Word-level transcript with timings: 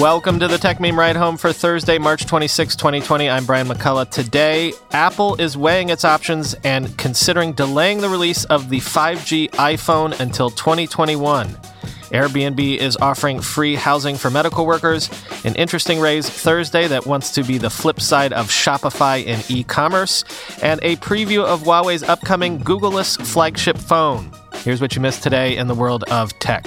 Welcome 0.00 0.38
to 0.38 0.46
the 0.46 0.58
Techmeme 0.58 0.96
Ride 0.96 1.16
Home 1.16 1.36
for 1.36 1.52
Thursday, 1.52 1.98
March 1.98 2.24
26, 2.24 2.76
2020. 2.76 3.28
I'm 3.28 3.44
Brian 3.44 3.66
McCullough. 3.66 4.08
Today, 4.08 4.72
Apple 4.92 5.34
is 5.40 5.56
weighing 5.56 5.90
its 5.90 6.04
options 6.04 6.54
and 6.62 6.96
considering 6.96 7.52
delaying 7.52 8.00
the 8.00 8.08
release 8.08 8.44
of 8.44 8.68
the 8.68 8.78
5G 8.78 9.50
iPhone 9.50 10.18
until 10.20 10.50
2021. 10.50 11.48
Airbnb 11.48 12.76
is 12.76 12.96
offering 12.98 13.40
free 13.40 13.74
housing 13.74 14.16
for 14.16 14.30
medical 14.30 14.66
workers, 14.66 15.10
an 15.44 15.56
interesting 15.56 15.98
raise 15.98 16.30
Thursday 16.30 16.86
that 16.86 17.04
wants 17.04 17.32
to 17.32 17.42
be 17.42 17.58
the 17.58 17.68
flip 17.68 18.00
side 18.00 18.32
of 18.32 18.46
Shopify 18.46 19.24
in 19.24 19.40
e 19.48 19.64
commerce, 19.64 20.22
and 20.62 20.78
a 20.84 20.94
preview 20.96 21.44
of 21.44 21.62
Huawei's 21.62 22.04
upcoming 22.04 22.60
Googleless 22.60 23.20
flagship 23.26 23.76
phone. 23.76 24.30
Here's 24.58 24.80
what 24.80 24.94
you 24.94 25.02
missed 25.02 25.24
today 25.24 25.56
in 25.56 25.66
the 25.66 25.74
world 25.74 26.04
of 26.04 26.38
tech. 26.38 26.64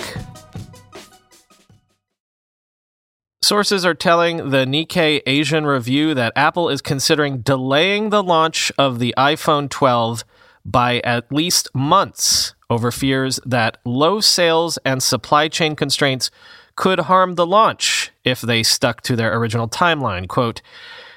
Sources 3.51 3.85
are 3.85 3.93
telling 3.93 4.51
the 4.51 4.63
Nikkei 4.65 5.21
Asian 5.25 5.65
Review 5.65 6.13
that 6.13 6.31
Apple 6.37 6.69
is 6.69 6.81
considering 6.81 7.41
delaying 7.41 8.09
the 8.09 8.23
launch 8.23 8.71
of 8.77 8.99
the 8.99 9.13
iPhone 9.17 9.69
12 9.69 10.23
by 10.63 11.01
at 11.01 11.29
least 11.33 11.67
months 11.75 12.55
over 12.69 12.91
fears 12.91 13.41
that 13.45 13.75
low 13.83 14.21
sales 14.21 14.79
and 14.85 15.03
supply 15.03 15.49
chain 15.49 15.75
constraints 15.75 16.31
could 16.77 16.99
harm 16.99 17.35
the 17.35 17.45
launch 17.45 18.13
if 18.23 18.39
they 18.39 18.63
stuck 18.63 19.01
to 19.01 19.17
their 19.17 19.37
original 19.37 19.67
timeline. 19.67 20.29
Quote, 20.29 20.61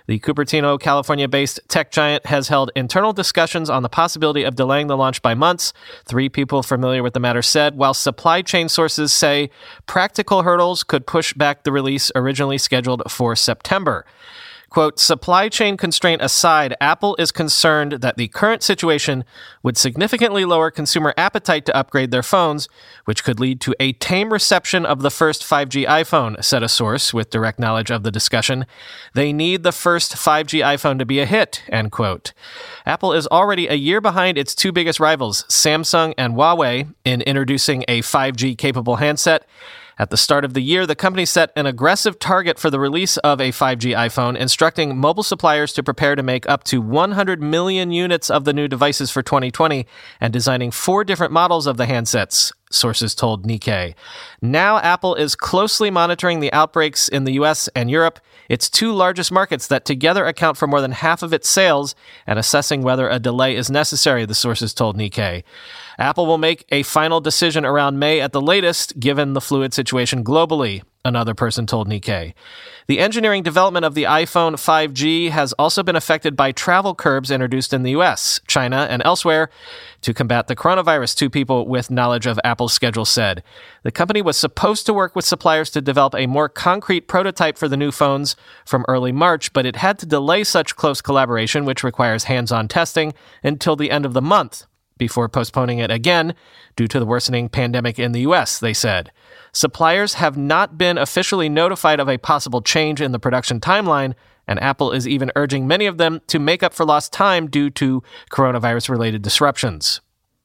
the 0.06 0.18
Cupertino, 0.18 0.78
California 0.78 1.26
based 1.28 1.60
tech 1.68 1.90
giant 1.90 2.26
has 2.26 2.48
held 2.48 2.70
internal 2.76 3.12
discussions 3.12 3.70
on 3.70 3.82
the 3.82 3.88
possibility 3.88 4.42
of 4.42 4.54
delaying 4.54 4.88
the 4.88 4.96
launch 4.96 5.22
by 5.22 5.34
months. 5.34 5.72
Three 6.04 6.28
people 6.28 6.62
familiar 6.62 7.02
with 7.02 7.14
the 7.14 7.20
matter 7.20 7.42
said, 7.42 7.76
while 7.76 7.94
supply 7.94 8.42
chain 8.42 8.68
sources 8.68 9.12
say 9.12 9.50
practical 9.86 10.42
hurdles 10.42 10.84
could 10.84 11.06
push 11.06 11.32
back 11.32 11.62
the 11.62 11.72
release 11.72 12.12
originally 12.14 12.58
scheduled 12.58 13.02
for 13.10 13.34
September. 13.34 14.04
Quote, 14.74 14.98
supply 14.98 15.48
chain 15.48 15.76
constraint 15.76 16.20
aside, 16.20 16.74
Apple 16.80 17.14
is 17.16 17.30
concerned 17.30 17.92
that 17.92 18.16
the 18.16 18.26
current 18.26 18.60
situation 18.60 19.22
would 19.62 19.76
significantly 19.76 20.44
lower 20.44 20.68
consumer 20.68 21.14
appetite 21.16 21.64
to 21.66 21.76
upgrade 21.76 22.10
their 22.10 22.24
phones, 22.24 22.68
which 23.04 23.22
could 23.22 23.38
lead 23.38 23.60
to 23.60 23.76
a 23.78 23.92
tame 23.92 24.32
reception 24.32 24.84
of 24.84 25.00
the 25.00 25.12
first 25.12 25.42
5G 25.42 25.86
iPhone, 25.86 26.42
said 26.42 26.64
a 26.64 26.68
source 26.68 27.14
with 27.14 27.30
direct 27.30 27.60
knowledge 27.60 27.92
of 27.92 28.02
the 28.02 28.10
discussion. 28.10 28.66
They 29.14 29.32
need 29.32 29.62
the 29.62 29.70
first 29.70 30.16
5G 30.16 30.58
iPhone 30.64 30.98
to 30.98 31.06
be 31.06 31.20
a 31.20 31.24
hit, 31.24 31.62
end 31.68 31.92
quote. 31.92 32.32
Apple 32.84 33.12
is 33.12 33.28
already 33.28 33.68
a 33.68 33.74
year 33.74 34.00
behind 34.00 34.36
its 34.36 34.56
two 34.56 34.72
biggest 34.72 34.98
rivals, 34.98 35.44
Samsung 35.44 36.14
and 36.18 36.34
Huawei, 36.34 36.92
in 37.04 37.22
introducing 37.22 37.84
a 37.86 38.02
5G 38.02 38.58
capable 38.58 38.96
handset. 38.96 39.46
At 39.98 40.10
the 40.10 40.16
start 40.16 40.44
of 40.44 40.54
the 40.54 40.60
year, 40.60 40.86
the 40.86 40.96
company 40.96 41.24
set 41.24 41.52
an 41.54 41.66
aggressive 41.66 42.18
target 42.18 42.58
for 42.58 42.68
the 42.68 42.80
release 42.80 43.16
of 43.18 43.40
a 43.40 43.50
5G 43.50 43.94
iPhone, 43.96 44.36
instructing 44.36 44.98
mobile 44.98 45.22
suppliers 45.22 45.72
to 45.74 45.84
prepare 45.84 46.16
to 46.16 46.22
make 46.22 46.48
up 46.48 46.64
to 46.64 46.80
100 46.80 47.40
million 47.40 47.92
units 47.92 48.28
of 48.28 48.44
the 48.44 48.52
new 48.52 48.66
devices 48.66 49.12
for 49.12 49.22
2020 49.22 49.86
and 50.20 50.32
designing 50.32 50.72
four 50.72 51.04
different 51.04 51.32
models 51.32 51.68
of 51.68 51.76
the 51.76 51.86
handsets 51.86 52.52
sources 52.74 53.14
told 53.14 53.46
Nikkei. 53.46 53.94
Now, 54.42 54.78
Apple 54.78 55.14
is 55.14 55.34
closely 55.34 55.90
monitoring 55.90 56.40
the 56.40 56.52
outbreaks 56.52 57.08
in 57.08 57.24
the 57.24 57.32
US 57.34 57.68
and 57.74 57.90
Europe, 57.90 58.20
its 58.48 58.68
two 58.68 58.92
largest 58.92 59.32
markets 59.32 59.66
that 59.68 59.84
together 59.84 60.26
account 60.26 60.56
for 60.56 60.66
more 60.66 60.80
than 60.80 60.92
half 60.92 61.22
of 61.22 61.32
its 61.32 61.48
sales, 61.48 61.94
and 62.26 62.38
assessing 62.38 62.82
whether 62.82 63.08
a 63.08 63.18
delay 63.18 63.56
is 63.56 63.70
necessary, 63.70 64.24
the 64.26 64.34
sources 64.34 64.74
told 64.74 64.96
Nikkei. 64.96 65.42
Apple 65.98 66.26
will 66.26 66.38
make 66.38 66.64
a 66.70 66.82
final 66.82 67.20
decision 67.20 67.64
around 67.64 67.98
May 67.98 68.20
at 68.20 68.32
the 68.32 68.40
latest, 68.40 68.98
given 68.98 69.32
the 69.32 69.40
fluid 69.40 69.72
situation 69.72 70.24
globally 70.24 70.82
another 71.04 71.34
person 71.34 71.66
told 71.66 71.88
Nikkei. 71.88 72.32
The 72.86 72.98
engineering 72.98 73.42
development 73.42 73.84
of 73.84 73.94
the 73.94 74.04
iPhone 74.04 74.54
5G 74.54 75.30
has 75.30 75.52
also 75.54 75.82
been 75.82 75.96
affected 75.96 76.36
by 76.36 76.52
travel 76.52 76.94
curbs 76.94 77.30
introduced 77.30 77.72
in 77.72 77.82
the 77.82 77.92
US, 77.92 78.40
China, 78.46 78.86
and 78.88 79.02
elsewhere 79.04 79.50
to 80.00 80.14
combat 80.14 80.46
the 80.46 80.56
coronavirus, 80.56 81.14
two 81.14 81.30
people 81.30 81.66
with 81.66 81.90
knowledge 81.90 82.26
of 82.26 82.40
Apple's 82.42 82.72
schedule 82.72 83.04
said. 83.04 83.42
The 83.82 83.92
company 83.92 84.22
was 84.22 84.36
supposed 84.36 84.86
to 84.86 84.94
work 84.94 85.14
with 85.14 85.24
suppliers 85.24 85.70
to 85.70 85.80
develop 85.80 86.14
a 86.14 86.26
more 86.26 86.48
concrete 86.48 87.02
prototype 87.02 87.58
for 87.58 87.68
the 87.68 87.76
new 87.76 87.92
phones 87.92 88.36
from 88.64 88.84
early 88.88 89.12
March, 89.12 89.52
but 89.52 89.66
it 89.66 89.76
had 89.76 89.98
to 89.98 90.06
delay 90.06 90.44
such 90.44 90.76
close 90.76 91.00
collaboration, 91.00 91.64
which 91.64 91.84
requires 91.84 92.24
hands 92.24 92.50
on 92.50 92.68
testing, 92.68 93.12
until 93.42 93.76
the 93.76 93.90
end 93.90 94.06
of 94.06 94.14
the 94.14 94.22
month 94.22 94.66
before 94.96 95.28
postponing 95.28 95.78
it 95.78 95.90
again 95.90 96.34
due 96.76 96.86
to 96.86 96.98
the 96.98 97.06
worsening 97.06 97.48
pandemic 97.48 97.98
in 97.98 98.12
the 98.12 98.20
US, 98.20 98.58
they 98.58 98.72
said. 98.72 99.10
Suppliers 99.54 100.14
have 100.14 100.36
not 100.36 100.76
been 100.76 100.98
officially 100.98 101.48
notified 101.48 102.00
of 102.00 102.08
a 102.08 102.18
possible 102.18 102.60
change 102.60 103.00
in 103.00 103.12
the 103.12 103.20
production 103.20 103.60
timeline, 103.60 104.14
and 104.48 104.60
Apple 104.60 104.90
is 104.90 105.06
even 105.06 105.30
urging 105.36 105.68
many 105.68 105.86
of 105.86 105.96
them 105.96 106.20
to 106.26 106.40
make 106.40 106.64
up 106.64 106.74
for 106.74 106.84
lost 106.84 107.12
time 107.12 107.48
due 107.48 107.70
to 107.70 108.02
coronavirus 108.30 108.88
related 108.88 109.22
disruptions. 109.22 110.00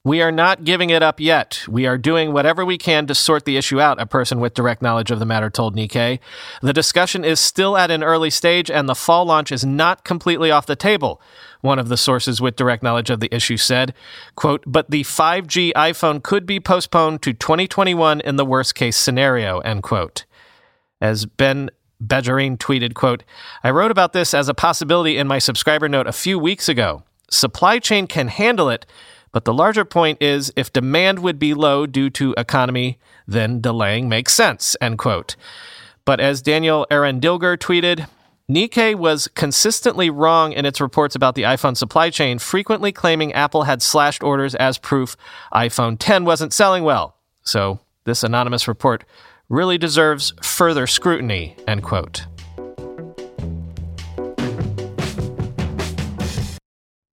We 0.05 0.21
are 0.21 0.31
not 0.31 0.63
giving 0.63 0.91
it 0.91 1.03
up 1.03 1.19
yet. 1.19 1.65
We 1.67 1.85
are 1.85 1.97
doing 1.97 2.31
whatever 2.31 2.63
we 2.63 2.77
can 2.77 3.05
to 3.07 3.15
sort 3.15 3.43
the 3.43 3.57
issue 3.57 3.81
out, 3.81 3.99
a 3.99 4.05
person 4.05 4.39
with 4.39 4.53
direct 4.53 4.81
knowledge 4.81 5.11
of 5.11 5.19
the 5.19 5.25
matter 5.25 5.49
told 5.49 5.75
Nikkei. 5.75 6.19
The 6.61 6.71
discussion 6.71 7.25
is 7.25 7.37
still 7.37 7.75
at 7.75 7.91
an 7.91 8.01
early 8.01 8.29
stage, 8.29 8.71
and 8.71 8.87
the 8.87 8.95
fall 8.95 9.25
launch 9.25 9.51
is 9.51 9.65
not 9.65 10.05
completely 10.05 10.51
off 10.51 10.65
the 10.65 10.77
table, 10.77 11.21
one 11.59 11.79
of 11.79 11.89
the 11.89 11.97
sources 11.97 12.39
with 12.39 12.55
direct 12.55 12.81
knowledge 12.81 13.09
of 13.09 13.19
the 13.19 13.33
issue 13.35 13.57
said. 13.57 13.93
Quote, 14.35 14.63
but 14.65 14.89
the 14.89 15.03
5G 15.03 15.73
iPhone 15.73 16.23
could 16.23 16.45
be 16.45 16.61
postponed 16.61 17.21
to 17.23 17.33
2021 17.33 18.21
in 18.21 18.37
the 18.37 18.45
worst 18.45 18.75
case 18.75 18.95
scenario, 18.95 19.59
end 19.59 19.83
quote. 19.83 20.23
As 21.01 21.25
Ben 21.25 21.69
Bajarin 22.01 22.57
tweeted, 22.57 22.93
quote, 22.93 23.25
I 23.65 23.71
wrote 23.71 23.91
about 23.91 24.13
this 24.13 24.33
as 24.33 24.47
a 24.47 24.53
possibility 24.53 25.17
in 25.17 25.27
my 25.27 25.39
subscriber 25.39 25.89
note 25.89 26.07
a 26.07 26.13
few 26.13 26.39
weeks 26.39 26.69
ago. 26.69 27.03
Supply 27.29 27.79
chain 27.79 28.07
can 28.07 28.29
handle 28.29 28.69
it 28.69 28.85
but 29.31 29.45
the 29.45 29.53
larger 29.53 29.85
point 29.85 30.21
is 30.21 30.51
if 30.55 30.73
demand 30.73 31.19
would 31.19 31.39
be 31.39 31.53
low 31.53 31.85
due 31.85 32.09
to 32.11 32.33
economy, 32.37 32.99
then 33.27 33.61
delaying 33.61 34.09
makes 34.09 34.33
sense, 34.33 34.75
end 34.81 34.97
quote. 34.97 35.35
But 36.05 36.19
as 36.19 36.41
Daniel 36.41 36.87
Eran 36.89 37.21
Dilger 37.21 37.57
tweeted, 37.57 38.07
Nikkei 38.49 38.95
was 38.95 39.27
consistently 39.35 40.09
wrong 40.09 40.53
in 40.53 40.65
its 40.65 40.81
reports 40.81 41.15
about 41.15 41.35
the 41.35 41.43
iPhone 41.43 41.77
supply 41.77 42.09
chain, 42.09 42.39
frequently 42.39 42.91
claiming 42.91 43.31
Apple 43.33 43.63
had 43.63 43.83
slashed 43.83 44.23
orders 44.23 44.55
as 44.55 44.79
proof 44.79 45.15
iPhone 45.53 45.97
10 45.99 46.25
wasn't 46.25 46.51
selling 46.51 46.83
well. 46.83 47.15
So 47.43 47.79
this 48.05 48.23
anonymous 48.23 48.67
report 48.67 49.03
really 49.49 49.77
deserves 49.77 50.33
further 50.41 50.87
scrutiny, 50.87 51.57
end 51.67 51.83
quote. 51.83 52.25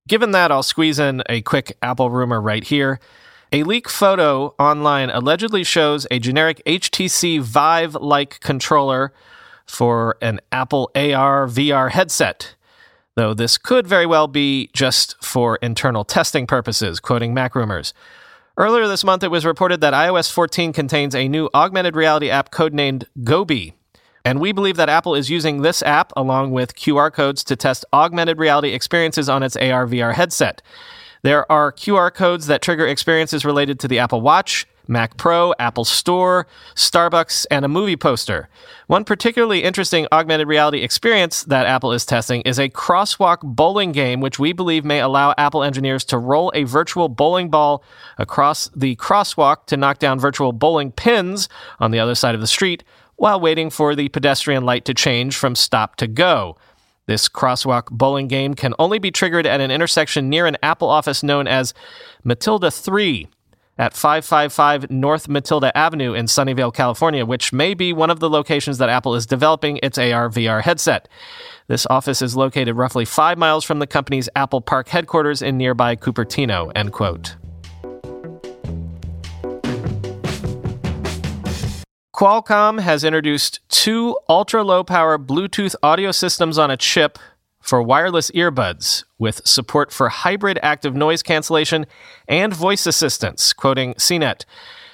Given 0.08 0.32
that, 0.32 0.52
I'll 0.52 0.64
squeeze 0.64 1.00
in 1.00 1.24
a 1.28 1.42
quick 1.42 1.78
Apple 1.82 2.12
rumor 2.12 2.40
right 2.40 2.64
here. 2.64 3.00
A 3.52 3.64
leak 3.64 3.90
photo 3.90 4.54
online 4.60 5.10
allegedly 5.10 5.64
shows 5.64 6.06
a 6.12 6.20
generic 6.20 6.62
HTC 6.66 7.42
Vive 7.42 7.96
like 7.96 8.40
controller 8.40 9.14
for 9.66 10.16
an 10.22 10.42
Apple 10.52 10.92
AR 10.94 11.48
VR 11.48 11.90
headset, 11.90 12.56
though 13.16 13.34
this 13.34 13.58
could 13.58 13.88
very 13.88 14.06
well 14.06 14.28
be 14.28 14.70
just 14.74 15.16
for 15.24 15.56
internal 15.58 16.04
testing 16.04 16.46
purposes, 16.46 17.00
quoting 17.00 17.34
MacRumors. 17.34 17.92
Earlier 18.58 18.88
this 18.88 19.04
month, 19.04 19.24
it 19.24 19.32
was 19.32 19.44
reported 19.44 19.82
that 19.82 19.94
iOS 19.94 20.32
14 20.32 20.72
contains 20.72 21.16
a 21.16 21.28
new 21.28 21.50
augmented 21.54 21.96
reality 21.96 22.30
app 22.30 22.52
codenamed 22.52 23.06
Gobi, 23.24 23.74
and 24.26 24.40
we 24.42 24.52
believe 24.52 24.76
that 24.76 24.90
Apple 24.90 25.14
is 25.14 25.30
using 25.30 25.62
this 25.62 25.84
app 25.84 26.12
along 26.18 26.52
with 26.52 26.76
QR 26.76 27.14
codes 27.14 27.44
to 27.46 27.56
test 27.56 27.86
augmented 27.94 28.40
reality 28.40 28.74
experiences 28.74 29.30
on 29.30 29.44
its 29.44 29.56
AR 29.56 29.86
VR 29.86 30.16
headset. 30.16 30.64
There 31.22 31.50
are 31.52 31.72
QR 31.72 32.14
codes 32.14 32.48
that 32.48 32.62
trigger 32.62 32.88
experiences 32.88 33.46
related 33.46 33.80
to 33.80 33.88
the 33.88 34.00
Apple 34.00 34.22
Watch, 34.22 34.68
Mac 34.88 35.18
Pro, 35.18 35.54
Apple 35.58 35.86
Store, 35.86 36.46
Starbucks, 36.76 37.46
and 37.50 37.66
a 37.66 37.68
movie 37.68 37.96
poster. 37.96 38.50
One 38.88 39.04
particularly 39.04 39.64
interesting 39.64 40.08
augmented 40.12 40.48
reality 40.48 40.82
experience 40.82 41.44
that 41.44 41.66
Apple 41.66 41.92
is 41.92 42.06
testing 42.06 42.42
is 42.42 42.60
a 42.60 42.70
crosswalk 42.70 43.40
bowling 43.42 43.92
game, 43.92 44.22
which 44.22 44.38
we 44.38 44.54
believe 44.54 44.86
may 44.86 45.00
allow 45.00 45.34
Apple 45.38 45.64
engineers 45.64 46.06
to 46.06 46.18
roll 46.18 46.52
a 46.54 46.64
virtual 46.64 47.10
bowling 47.10 47.50
ball 47.50 47.84
across 48.18 48.70
the 48.76 48.96
crosswalk 48.98 49.66
to 49.66 49.78
knock 49.78 49.98
down 49.98 50.20
virtual 50.20 50.52
bowling 50.52 50.92
pins 50.92 51.50
on 51.80 51.92
the 51.92 52.00
other 52.00 52.16
side 52.16 52.36
of 52.36 52.42
the 52.42 52.48
street 52.48 52.84
while 53.16 53.40
waiting 53.40 53.70
for 53.70 53.96
the 53.96 54.10
pedestrian 54.10 54.66
light 54.66 54.86
to 54.86 54.94
change 54.94 55.38
from 55.38 55.56
stop 55.56 55.96
to 55.98 56.08
go. 56.08 56.58
This 57.08 57.30
crosswalk 57.30 57.92
bowling 57.92 58.28
game 58.28 58.56
can 58.56 58.74
only 58.80 59.00
be 59.00 59.12
triggered 59.12 59.46
at 59.46 59.62
an 59.62 59.72
intersection 59.72 60.30
near 60.30 60.46
an 60.46 60.58
Apple 60.64 60.90
office 60.90 61.22
known 61.22 61.48
as 61.48 61.74
Matilda 62.24 62.72
3 62.72 63.28
at 63.78 63.94
555 63.94 64.90
North 64.90 65.28
Matilda 65.28 65.76
Avenue 65.78 66.14
in 66.14 66.26
Sunnyvale, 66.26 66.74
California, 66.74 67.26
which 67.26 67.52
may 67.52 67.74
be 67.74 67.92
one 67.94 68.10
of 68.10 68.20
the 68.20 68.30
locations 68.30 68.78
that 68.78 68.90
Apple 68.90 69.16
is 69.16 69.26
developing 69.26 69.80
its 69.84 69.98
AR 69.98 70.30
VR 70.30 70.62
headset. 70.62 71.08
This 71.68 71.86
office 71.90 72.22
is 72.22 72.36
located 72.36 72.76
roughly 72.76 73.06
five 73.06 73.38
miles 73.38 73.66
from 73.66 73.80
the 73.80 73.88
company's 73.88 74.30
Apple 74.36 74.62
Park 74.62 74.88
headquarters 74.88 75.42
in 75.42 75.58
nearby 75.58 75.96
Cupertino. 75.96 76.72
End 76.76 76.94
quote. 76.94 77.36
Qualcomm 82.16 82.80
has 82.80 83.04
introduced 83.04 83.60
two 83.68 84.18
ultra 84.30 84.64
low 84.64 84.86
power 84.86 85.18
Bluetooth 85.18 85.76
audio 85.84 86.14
systems 86.14 86.58
on 86.58 86.72
a 86.72 86.78
chip 86.78 87.20
for 87.60 87.84
wireless 87.84 88.32
earbuds 88.32 89.04
with 89.20 89.46
support 89.46 89.92
for 89.92 90.08
hybrid 90.08 90.58
active 90.64 90.96
noise 90.96 91.22
cancellation 91.22 91.86
and 92.26 92.54
voice 92.54 92.86
assistance, 92.86 93.52
quoting 93.52 93.96
CNET. 93.96 94.46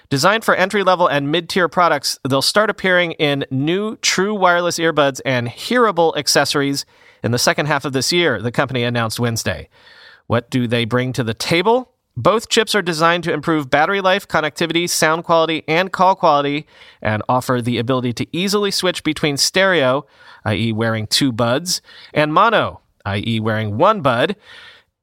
Designed 0.09 0.43
for 0.43 0.55
entry 0.55 0.81
level 0.81 1.05
and 1.05 1.31
mid 1.31 1.47
tier 1.47 1.69
products, 1.69 2.17
they'll 2.27 2.41
start 2.41 2.71
appearing 2.71 3.11
in 3.11 3.45
new 3.51 3.97
true 3.97 4.33
wireless 4.33 4.79
earbuds 4.79 5.21
and 5.23 5.47
hearable 5.47 6.17
accessories 6.17 6.87
in 7.23 7.29
the 7.29 7.37
second 7.37 7.67
half 7.67 7.85
of 7.85 7.93
this 7.93 8.11
year, 8.11 8.41
the 8.41 8.51
company 8.51 8.81
announced 8.81 9.19
Wednesday. 9.19 9.69
What 10.25 10.49
do 10.49 10.65
they 10.65 10.85
bring 10.85 11.13
to 11.13 11.23
the 11.23 11.35
table? 11.35 11.90
Both 12.17 12.49
chips 12.49 12.75
are 12.75 12.81
designed 12.81 13.23
to 13.23 13.33
improve 13.33 13.69
battery 13.69 14.01
life, 14.01 14.27
connectivity, 14.27 14.89
sound 14.89 15.23
quality, 15.23 15.63
and 15.67 15.91
call 15.91 16.15
quality, 16.15 16.67
and 17.01 17.23
offer 17.29 17.61
the 17.61 17.77
ability 17.77 18.13
to 18.13 18.27
easily 18.31 18.69
switch 18.69 19.03
between 19.03 19.37
stereo, 19.37 20.05
i.e., 20.45 20.73
wearing 20.73 21.07
two 21.07 21.31
buds, 21.31 21.81
and 22.13 22.33
mono, 22.33 22.81
i.e., 23.05 23.39
wearing 23.39 23.77
one 23.77 24.01
bud, 24.01 24.35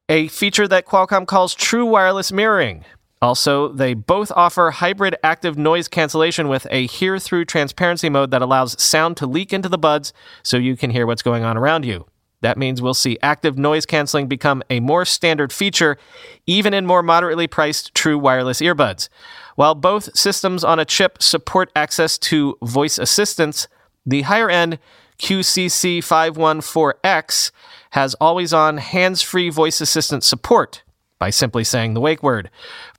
a 0.08 0.28
feature 0.28 0.68
that 0.68 0.86
Qualcomm 0.86 1.26
calls 1.26 1.54
true 1.54 1.86
wireless 1.86 2.30
mirroring. 2.30 2.84
Also, 3.20 3.68
they 3.68 3.94
both 3.94 4.30
offer 4.32 4.70
hybrid 4.70 5.16
active 5.24 5.58
noise 5.58 5.88
cancellation 5.88 6.48
with 6.48 6.66
a 6.70 6.86
hear 6.86 7.18
through 7.18 7.44
transparency 7.44 8.08
mode 8.08 8.30
that 8.30 8.42
allows 8.42 8.80
sound 8.80 9.16
to 9.16 9.26
leak 9.26 9.52
into 9.52 9.68
the 9.68 9.78
buds 9.78 10.12
so 10.42 10.56
you 10.56 10.76
can 10.76 10.90
hear 10.90 11.06
what's 11.06 11.22
going 11.22 11.42
on 11.42 11.56
around 11.56 11.84
you. 11.84 12.06
That 12.40 12.56
means 12.56 12.80
we'll 12.80 12.94
see 12.94 13.18
active 13.22 13.58
noise 13.58 13.84
canceling 13.84 14.28
become 14.28 14.62
a 14.70 14.80
more 14.80 15.04
standard 15.04 15.52
feature, 15.52 15.98
even 16.46 16.72
in 16.72 16.86
more 16.86 17.02
moderately 17.02 17.46
priced 17.46 17.94
true 17.94 18.18
wireless 18.18 18.60
earbuds. 18.60 19.08
While 19.56 19.74
both 19.74 20.16
systems 20.16 20.62
on 20.62 20.78
a 20.78 20.84
chip 20.84 21.22
support 21.22 21.70
access 21.74 22.16
to 22.18 22.56
voice 22.62 22.98
assistance, 22.98 23.66
the 24.06 24.22
higher 24.22 24.48
end 24.48 24.78
QCC 25.18 25.98
514X 25.98 27.50
has 27.90 28.14
always 28.14 28.52
on 28.52 28.76
hands 28.76 29.20
free 29.20 29.50
voice 29.50 29.80
assistant 29.80 30.22
support 30.22 30.82
by 31.18 31.30
simply 31.30 31.64
saying 31.64 31.94
the 31.94 32.00
wake 32.00 32.22
word 32.22 32.50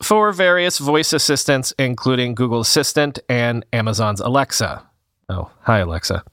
for 0.01 0.33
various 0.33 0.77
voice 0.77 1.13
assistants, 1.13 1.73
including 1.79 2.35
Google 2.35 2.59
Assistant 2.59 3.19
and 3.29 3.65
Amazon's 3.71 4.19
Alexa. 4.19 4.85
Oh, 5.29 5.49
hi, 5.61 5.79
Alexa. 5.79 6.23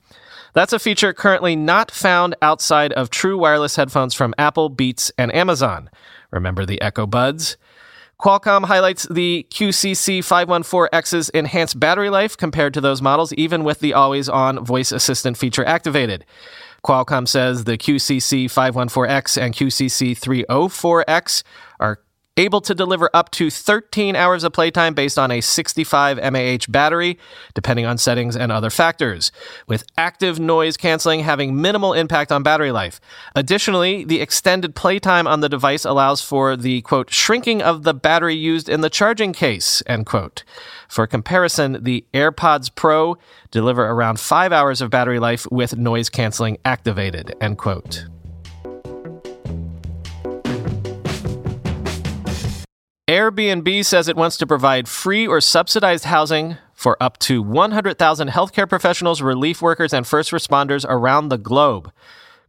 That's 0.57 0.73
a 0.73 0.79
feature 0.79 1.13
currently 1.13 1.55
not 1.55 1.91
found 1.91 2.35
outside 2.41 2.91
of 2.95 3.11
true 3.11 3.37
wireless 3.37 3.77
headphones 3.77 4.15
from 4.15 4.35
Apple, 4.39 4.71
Beats, 4.71 5.13
and 5.19 5.33
Amazon. 5.35 5.91
Remember 6.31 6.65
the 6.65 6.81
Echo 6.81 7.07
Buds? 7.07 7.59
Qualcomm 8.19 8.65
highlights 8.65 9.07
the 9.11 9.47
QCC 9.51 10.21
514X's 10.21 11.29
enhanced 11.29 11.79
battery 11.79 12.09
life 12.09 12.39
compared 12.39 12.73
to 12.73 12.81
those 12.81 13.03
models, 13.03 13.35
even 13.35 13.65
with 13.65 13.81
the 13.81 13.93
always 13.93 14.31
on 14.31 14.65
voice 14.65 14.93
assistant 14.93 15.37
feature 15.37 15.67
activated. 15.67 16.25
Qualcomm 16.83 17.29
says 17.29 17.65
the 17.65 17.77
QCC 17.77 18.47
514X 18.47 19.39
and 19.39 19.53
QCC 19.53 20.19
304X 20.19 21.43
are 21.81 22.01
able 22.37 22.61
to 22.61 22.75
deliver 22.75 23.09
up 23.15 23.31
to 23.31 23.51
13 23.51 24.15
hours 24.15 24.45
of 24.45 24.53
playtime 24.53 24.95
based 24.95 25.19
on 25.19 25.31
a 25.31 25.41
65 25.41 26.19
mAh 26.19 26.59
battery, 26.69 27.19
depending 27.55 27.87
on 27.87 27.99
settings 27.99 28.37
and 28.37 28.53
other 28.53 28.71
factors, 28.71 29.33
with 29.67 29.85
active 29.97 30.39
noise 30.39 30.77
canceling 30.77 31.21
having 31.21 31.61
minimal 31.61 31.93
impact 31.93 32.31
on 32.31 32.43
battery 32.43 32.73
life. 32.73 33.01
Additionally, 33.35 34.05
the 34.05 34.21
extended 34.21 34.75
playtime 34.75 35.27
on 35.27 35.41
the 35.41 35.49
device 35.49 35.85
allows 35.85 36.21
for 36.21 36.57
the 36.57 36.83
quote 36.83 37.11
shrinking 37.11 37.63
of 37.63 37.85
the 37.85 37.95
battery 37.95 38.35
used 38.35 38.69
in 38.69 38.83
the 38.83 38.91
charging 38.91 39.33
case, 39.33 39.83
end 39.87 40.07
quote. 40.07 40.45
For 40.89 41.07
comparison, 41.07 41.83
the 41.83 42.05
AirPods 42.15 42.75
Pro 42.75 43.17
deliver 43.51 43.85
around 43.87 44.21
five 44.21 44.53
hours 44.53 44.81
of 44.81 44.91
battery 44.91 45.19
life 45.19 45.47
with 45.51 45.77
noise 45.77 46.09
canceling 46.09 46.59
activated, 46.65 47.35
end 47.41 47.59
quote. 47.59 48.07
Airbnb 53.17 53.83
says 53.87 54.09
it 54.09 54.17
wants 54.17 54.37
to 54.37 54.47
provide 54.47 54.87
free 54.87 55.27
or 55.27 55.41
subsidized 55.41 56.05
housing 56.05 56.59
for 56.75 57.03
up 57.03 57.17
to 57.21 57.41
100,000 57.41 58.29
healthcare 58.29 58.69
professionals, 58.69 59.23
relief 59.23 59.63
workers, 59.63 59.95
and 59.95 60.07
first 60.07 60.33
responders 60.33 60.85
around 60.87 61.31
the 61.31 61.39
globe. 61.39 61.91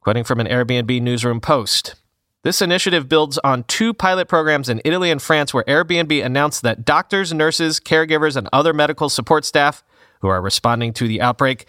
Quoting 0.02 0.26
from 0.26 0.42
an 0.42 0.48
Airbnb 0.48 1.02
newsroom 1.02 1.40
post. 1.40 1.96
This 2.44 2.62
initiative 2.62 3.08
builds 3.08 3.38
on 3.46 3.64
two 3.64 3.94
pilot 3.94 4.28
programs 4.28 4.68
in 4.68 4.82
Italy 4.84 5.10
and 5.10 5.22
France 5.22 5.54
where 5.54 5.64
Airbnb 5.64 6.26
announced 6.26 6.64
that 6.64 6.84
doctors, 6.84 7.32
nurses, 7.32 7.80
caregivers, 7.80 8.36
and 8.36 8.50
other 8.52 8.74
medical 8.74 9.08
support 9.08 9.46
staff 9.46 9.86
who 10.20 10.28
are 10.28 10.42
responding 10.42 10.92
to 10.92 11.08
the 11.08 11.22
outbreak 11.22 11.66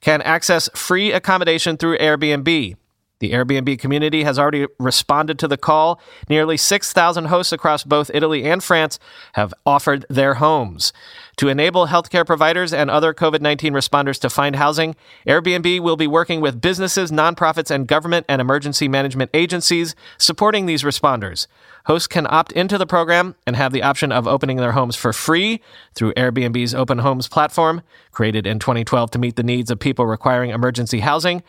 can 0.00 0.20
access 0.22 0.68
free 0.74 1.12
accommodation 1.12 1.76
through 1.76 1.98
Airbnb. 1.98 2.74
The 3.20 3.32
Airbnb 3.32 3.78
community 3.78 4.24
has 4.24 4.38
already 4.38 4.66
responded 4.78 5.38
to 5.38 5.48
the 5.48 5.58
call. 5.58 6.00
Nearly 6.28 6.56
6,000 6.56 7.26
hosts 7.26 7.52
across 7.52 7.84
both 7.84 8.10
Italy 8.14 8.44
and 8.44 8.64
France 8.64 8.98
have 9.34 9.52
offered 9.66 10.06
their 10.08 10.34
homes. 10.34 10.92
To 11.36 11.48
enable 11.48 11.86
healthcare 11.86 12.26
providers 12.26 12.72
and 12.72 12.90
other 12.90 13.14
COVID 13.14 13.40
19 13.40 13.74
responders 13.74 14.18
to 14.20 14.30
find 14.30 14.56
housing, 14.56 14.96
Airbnb 15.26 15.80
will 15.80 15.96
be 15.96 16.06
working 16.06 16.40
with 16.40 16.60
businesses, 16.60 17.10
nonprofits, 17.10 17.70
and 17.70 17.86
government 17.86 18.26
and 18.28 18.40
emergency 18.40 18.88
management 18.88 19.30
agencies 19.34 19.94
supporting 20.18 20.66
these 20.66 20.82
responders. 20.82 21.46
Hosts 21.86 22.08
can 22.08 22.26
opt 22.28 22.52
into 22.52 22.78
the 22.78 22.86
program 22.86 23.36
and 23.46 23.56
have 23.56 23.72
the 23.72 23.82
option 23.82 24.12
of 24.12 24.26
opening 24.26 24.58
their 24.58 24.72
homes 24.72 24.96
for 24.96 25.12
free 25.12 25.62
through 25.94 26.12
Airbnb's 26.14 26.74
Open 26.74 26.98
Homes 26.98 27.28
platform, 27.28 27.82
created 28.12 28.46
in 28.46 28.58
2012 28.58 29.10
to 29.12 29.18
meet 29.18 29.36
the 29.36 29.42
needs 29.42 29.70
of 29.70 29.78
people 29.78 30.06
requiring 30.06 30.50
emergency 30.50 31.00
housing. 31.00 31.42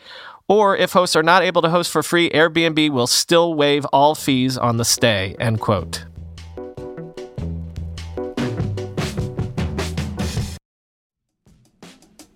Or 0.51 0.75
if 0.75 0.91
hosts 0.91 1.15
are 1.15 1.23
not 1.23 1.43
able 1.43 1.61
to 1.61 1.69
host 1.69 1.89
for 1.89 2.03
free, 2.03 2.29
Airbnb 2.29 2.89
will 2.89 3.07
still 3.07 3.53
waive 3.53 3.85
all 3.93 4.15
fees 4.15 4.57
on 4.57 4.75
the 4.75 4.83
stay. 4.83 5.33
End 5.39 5.61
quote. 5.61 6.03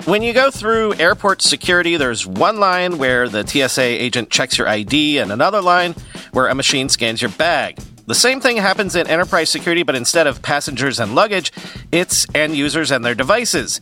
When 0.06 0.22
you 0.22 0.32
go 0.32 0.50
through 0.50 0.94
airport 0.94 1.42
security, 1.42 1.98
there's 1.98 2.26
one 2.26 2.58
line 2.58 3.00
where 3.00 3.28
the 3.28 3.46
TSA 3.46 3.82
agent 3.82 4.30
checks 4.30 4.58
your 4.58 4.70
ID 4.70 5.18
and 5.18 5.30
another 5.30 5.62
line 5.62 5.94
where 6.32 6.48
a 6.48 6.56
machine 6.56 6.88
scans 6.88 7.22
your 7.22 7.32
bag. 7.32 7.78
The 8.08 8.16
same 8.16 8.40
thing 8.40 8.56
happens 8.56 8.96
in 8.96 9.08
enterprise 9.08 9.50
security, 9.50 9.84
but 9.84 9.96
instead 9.96 10.26
of 10.26 10.42
passengers 10.42 11.02
and 11.02 11.16
luggage, 11.16 11.52
it's 11.92 12.26
end 12.34 12.56
users 12.56 12.92
and 12.92 13.04
their 13.04 13.16
devices. 13.16 13.82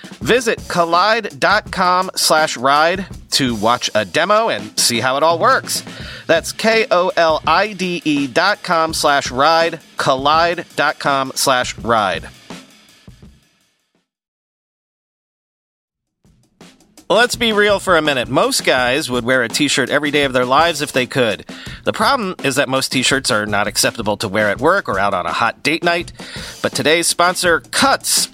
Visit 0.21 0.59
kolide.com 0.59 2.11
slash 2.15 2.55
ride 2.57 3.07
to 3.31 3.55
watch 3.55 3.89
a 3.95 4.05
demo 4.05 4.49
and 4.49 4.77
see 4.79 4.99
how 4.99 5.17
it 5.17 5.23
all 5.23 5.39
works. 5.39 5.83
That's 6.27 6.51
K-O-L-I-D-E 6.51 8.27
dot 8.27 8.63
com 8.63 8.93
slash 8.93 9.31
ride, 9.31 9.79
kolide.com 9.97 11.31
slash 11.35 11.77
ride. 11.79 12.29
Let's 17.09 17.35
be 17.35 17.51
real 17.51 17.81
for 17.81 17.97
a 17.97 18.01
minute. 18.01 18.29
Most 18.29 18.63
guys 18.63 19.11
would 19.11 19.25
wear 19.25 19.43
a 19.43 19.49
t-shirt 19.49 19.89
every 19.89 20.11
day 20.11 20.23
of 20.23 20.31
their 20.31 20.45
lives 20.45 20.81
if 20.81 20.93
they 20.93 21.05
could. 21.05 21.45
The 21.83 21.91
problem 21.91 22.35
is 22.41 22.55
that 22.55 22.69
most 22.69 22.89
t-shirts 22.89 23.29
are 23.29 23.45
not 23.45 23.67
acceptable 23.67 24.15
to 24.15 24.29
wear 24.29 24.47
at 24.49 24.61
work 24.61 24.87
or 24.87 24.97
out 24.97 25.13
on 25.13 25.25
a 25.25 25.33
hot 25.33 25.61
date 25.61 25.83
night. 25.83 26.13
But 26.61 26.71
today's 26.71 27.07
sponsor, 27.07 27.59
Cuts, 27.59 28.27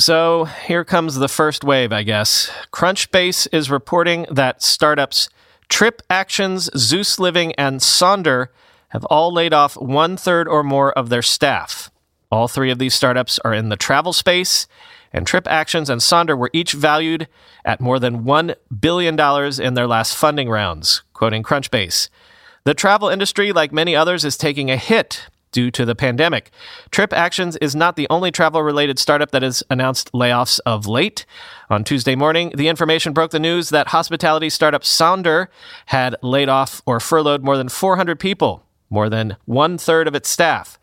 So 0.00 0.46
here 0.46 0.82
comes 0.82 1.16
the 1.16 1.28
first 1.28 1.62
wave, 1.62 1.92
I 1.92 2.04
guess. 2.04 2.50
Crunchbase 2.72 3.46
is 3.52 3.70
reporting 3.70 4.24
that 4.30 4.62
startups 4.62 5.28
TripActions, 5.68 6.74
Zeus 6.74 7.18
Living, 7.18 7.52
and 7.56 7.80
Sonder 7.80 8.46
have 8.88 9.04
all 9.04 9.30
laid 9.30 9.52
off 9.52 9.74
one 9.74 10.16
third 10.16 10.48
or 10.48 10.64
more 10.64 10.90
of 10.92 11.10
their 11.10 11.20
staff. 11.20 11.90
All 12.32 12.48
three 12.48 12.70
of 12.70 12.78
these 12.78 12.94
startups 12.94 13.38
are 13.40 13.52
in 13.52 13.68
the 13.68 13.76
travel 13.76 14.14
space, 14.14 14.66
and 15.12 15.26
TripActions 15.26 15.90
and 15.90 16.00
Sonder 16.00 16.36
were 16.36 16.50
each 16.54 16.72
valued 16.72 17.28
at 17.62 17.82
more 17.82 17.98
than 17.98 18.24
$1 18.24 18.54
billion 18.80 19.20
in 19.60 19.74
their 19.74 19.86
last 19.86 20.16
funding 20.16 20.48
rounds, 20.48 21.02
quoting 21.12 21.42
Crunchbase. 21.42 22.08
The 22.64 22.72
travel 22.72 23.10
industry, 23.10 23.52
like 23.52 23.70
many 23.70 23.94
others, 23.94 24.24
is 24.24 24.38
taking 24.38 24.70
a 24.70 24.78
hit 24.78 25.28
due 25.52 25.70
to 25.70 25.84
the 25.84 25.94
pandemic. 25.94 26.50
TripActions 26.90 27.56
is 27.60 27.74
not 27.74 27.96
the 27.96 28.06
only 28.10 28.30
travel 28.30 28.62
related 28.62 28.98
startup 28.98 29.30
that 29.30 29.42
has 29.42 29.62
announced 29.70 30.12
layoffs 30.12 30.60
of 30.66 30.86
late. 30.86 31.26
On 31.68 31.84
Tuesday 31.84 32.14
morning, 32.14 32.52
the 32.54 32.68
information 32.68 33.12
broke 33.12 33.30
the 33.30 33.38
news 33.38 33.70
that 33.70 33.88
hospitality 33.88 34.50
startup 34.50 34.82
Sonder 34.82 35.48
had 35.86 36.16
laid 36.22 36.48
off 36.48 36.82
or 36.86 37.00
furloughed 37.00 37.42
more 37.42 37.56
than 37.56 37.68
400 37.68 38.18
people, 38.18 38.64
more 38.88 39.08
than 39.08 39.36
one 39.44 39.78
third 39.78 40.08
of 40.08 40.14
its 40.14 40.28
staff. 40.28 40.78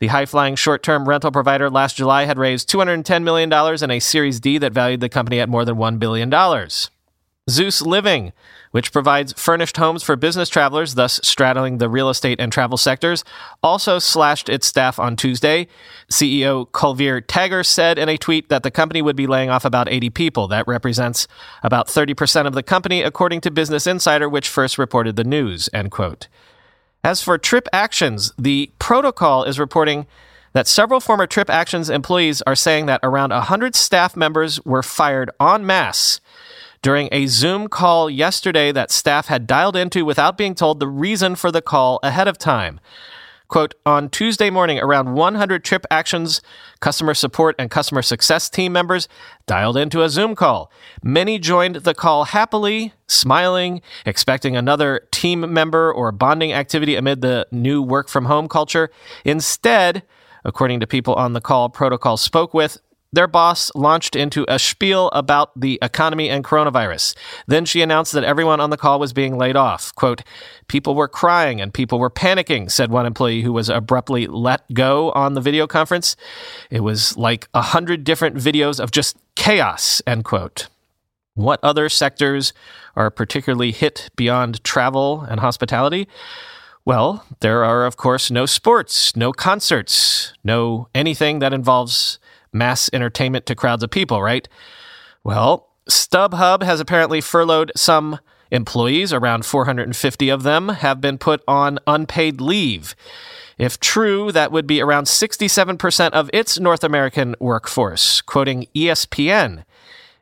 The 0.00 0.06
high 0.06 0.24
flying 0.24 0.56
short 0.56 0.82
term 0.82 1.06
rental 1.06 1.30
provider 1.30 1.68
last 1.68 1.96
July 1.96 2.24
had 2.24 2.38
raised 2.38 2.70
$210 2.70 3.22
million 3.22 3.52
in 3.52 3.90
a 3.90 4.00
Series 4.00 4.40
D 4.40 4.56
that 4.56 4.72
valued 4.72 5.00
the 5.00 5.10
company 5.10 5.40
at 5.40 5.48
more 5.48 5.66
than 5.66 5.76
$1 5.76 5.98
billion. 5.98 6.30
Zeus 7.50 7.82
Living, 7.82 8.32
which 8.70 8.92
provides 8.92 9.32
furnished 9.34 9.76
homes 9.76 10.02
for 10.02 10.16
business 10.16 10.48
travelers, 10.48 10.94
thus 10.94 11.20
straddling 11.22 11.78
the 11.78 11.88
real 11.88 12.08
estate 12.08 12.40
and 12.40 12.52
travel 12.52 12.78
sectors, 12.78 13.24
also 13.62 13.98
slashed 13.98 14.48
its 14.48 14.66
staff 14.66 14.98
on 14.98 15.16
Tuesday. 15.16 15.66
CEO 16.10 16.68
Kulveer 16.70 17.20
Taggar 17.20 17.66
said 17.66 17.98
in 17.98 18.08
a 18.08 18.16
tweet 18.16 18.48
that 18.48 18.62
the 18.62 18.70
company 18.70 19.02
would 19.02 19.16
be 19.16 19.26
laying 19.26 19.50
off 19.50 19.64
about 19.64 19.90
80 19.90 20.10
people. 20.10 20.48
That 20.48 20.66
represents 20.68 21.26
about 21.62 21.88
30% 21.88 22.46
of 22.46 22.54
the 22.54 22.62
company, 22.62 23.02
according 23.02 23.40
to 23.42 23.50
Business 23.50 23.86
Insider, 23.86 24.28
which 24.28 24.48
first 24.48 24.78
reported 24.78 25.16
the 25.16 25.24
news. 25.24 25.68
End 25.72 25.90
quote. 25.90 26.28
As 27.02 27.22
for 27.22 27.38
TripActions, 27.38 28.32
the 28.38 28.70
protocol 28.78 29.44
is 29.44 29.58
reporting 29.58 30.06
that 30.52 30.66
several 30.66 31.00
former 31.00 31.26
TripActions 31.26 31.92
employees 31.92 32.42
are 32.42 32.56
saying 32.56 32.86
that 32.86 33.00
around 33.02 33.30
100 33.30 33.74
staff 33.74 34.16
members 34.16 34.64
were 34.64 34.82
fired 34.82 35.30
en 35.40 35.64
masse 35.64 36.19
during 36.82 37.08
a 37.12 37.26
Zoom 37.26 37.68
call 37.68 38.08
yesterday 38.08 38.72
that 38.72 38.90
staff 38.90 39.26
had 39.26 39.46
dialed 39.46 39.76
into 39.76 40.04
without 40.04 40.38
being 40.38 40.54
told 40.54 40.80
the 40.80 40.88
reason 40.88 41.36
for 41.36 41.50
the 41.50 41.62
call 41.62 42.00
ahead 42.02 42.28
of 42.28 42.38
time. 42.38 42.80
Quote, 43.48 43.74
on 43.84 44.08
Tuesday 44.08 44.48
morning, 44.48 44.78
around 44.78 45.14
100 45.14 45.64
TripActions 45.64 46.40
customer 46.78 47.14
support 47.14 47.56
and 47.58 47.68
customer 47.68 48.00
success 48.00 48.48
team 48.48 48.72
members 48.72 49.08
dialed 49.46 49.76
into 49.76 50.04
a 50.04 50.08
Zoom 50.08 50.36
call. 50.36 50.70
Many 51.02 51.40
joined 51.40 51.76
the 51.76 51.92
call 51.92 52.26
happily, 52.26 52.94
smiling, 53.08 53.82
expecting 54.06 54.56
another 54.56 55.08
team 55.10 55.52
member 55.52 55.92
or 55.92 56.12
bonding 56.12 56.52
activity 56.52 56.94
amid 56.94 57.22
the 57.22 57.44
new 57.50 57.82
work 57.82 58.08
from 58.08 58.26
home 58.26 58.46
culture. 58.46 58.88
Instead, 59.24 60.04
according 60.44 60.78
to 60.78 60.86
people 60.86 61.14
on 61.14 61.32
the 61.32 61.40
call 61.40 61.68
Protocol 61.68 62.16
spoke 62.16 62.54
with, 62.54 62.80
their 63.12 63.26
boss 63.26 63.70
launched 63.74 64.14
into 64.14 64.44
a 64.48 64.58
spiel 64.58 65.08
about 65.08 65.58
the 65.58 65.78
economy 65.82 66.30
and 66.30 66.44
coronavirus. 66.44 67.16
Then 67.46 67.64
she 67.64 67.82
announced 67.82 68.12
that 68.12 68.24
everyone 68.24 68.60
on 68.60 68.70
the 68.70 68.76
call 68.76 69.00
was 69.00 69.12
being 69.12 69.36
laid 69.36 69.56
off. 69.56 69.94
Quote, 69.96 70.22
people 70.68 70.94
were 70.94 71.08
crying 71.08 71.60
and 71.60 71.74
people 71.74 71.98
were 71.98 72.10
panicking, 72.10 72.70
said 72.70 72.90
one 72.90 73.06
employee 73.06 73.42
who 73.42 73.52
was 73.52 73.68
abruptly 73.68 74.26
let 74.28 74.62
go 74.72 75.10
on 75.12 75.34
the 75.34 75.40
video 75.40 75.66
conference. 75.66 76.16
It 76.70 76.80
was 76.80 77.16
like 77.16 77.48
a 77.52 77.62
hundred 77.62 78.04
different 78.04 78.36
videos 78.36 78.78
of 78.78 78.92
just 78.92 79.16
chaos, 79.34 80.00
end 80.06 80.24
quote. 80.24 80.68
What 81.34 81.58
other 81.62 81.88
sectors 81.88 82.52
are 82.94 83.10
particularly 83.10 83.72
hit 83.72 84.10
beyond 84.14 84.62
travel 84.62 85.22
and 85.22 85.40
hospitality? 85.40 86.06
Well, 86.84 87.24
there 87.40 87.64
are, 87.64 87.86
of 87.86 87.96
course, 87.96 88.30
no 88.30 88.46
sports, 88.46 89.16
no 89.16 89.32
concerts, 89.32 90.32
no 90.44 90.88
anything 90.94 91.40
that 91.40 91.52
involves 91.52 92.19
mass 92.52 92.90
entertainment 92.92 93.46
to 93.46 93.54
crowds 93.54 93.82
of 93.82 93.90
people, 93.90 94.22
right? 94.22 94.48
Well, 95.24 95.68
StubHub 95.88 96.62
has 96.62 96.80
apparently 96.80 97.20
furloughed 97.20 97.72
some 97.76 98.18
employees. 98.50 99.12
Around 99.12 99.44
450 99.44 100.28
of 100.28 100.42
them 100.42 100.68
have 100.68 101.00
been 101.00 101.18
put 101.18 101.42
on 101.46 101.78
unpaid 101.86 102.40
leave. 102.40 102.94
If 103.58 103.78
true, 103.78 104.32
that 104.32 104.52
would 104.52 104.66
be 104.66 104.80
around 104.80 105.04
67% 105.04 106.10
of 106.10 106.30
its 106.32 106.58
North 106.58 106.82
American 106.82 107.36
workforce, 107.38 108.22
quoting 108.22 108.66
ESPN. 108.74 109.64